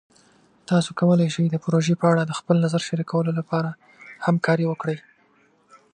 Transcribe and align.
تاسو 0.69 0.89
کولی 0.99 1.27
شئ 1.35 1.45
د 1.49 1.57
پروژې 1.63 1.95
په 2.01 2.05
اړه 2.11 2.23
د 2.25 2.33
خپل 2.39 2.55
نظر 2.65 2.81
شریکولو 2.89 3.31
لپاره 3.39 3.69
همکاري 4.25 4.65
وکړئ. 4.67 4.97